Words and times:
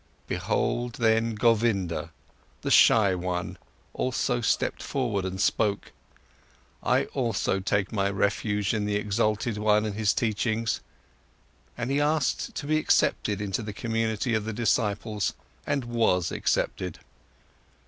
Behold, 0.25 0.93
then 0.93 1.35
Govinda, 1.35 2.09
the 2.63 2.71
shy 2.71 3.13
one, 3.13 3.59
also 3.93 4.41
stepped 4.41 4.81
forward 4.81 5.25
and 5.25 5.39
spoke: 5.39 5.91
"I 6.81 7.05
also 7.13 7.59
take 7.59 7.91
my 7.91 8.09
refuge 8.09 8.73
in 8.73 8.85
the 8.85 8.95
exalted 8.95 9.59
one 9.59 9.85
and 9.85 9.93
his 9.93 10.15
teachings," 10.15 10.81
and 11.77 11.91
he 11.91 12.01
asked 12.01 12.55
to 12.55 12.65
be 12.65 12.79
accepted 12.79 13.39
into 13.41 13.61
the 13.61 13.73
community 13.73 14.33
of 14.33 14.45
his 14.45 14.55
disciples 14.55 15.35
and 15.67 15.85
was 15.85 16.31
accepted. 16.31 16.97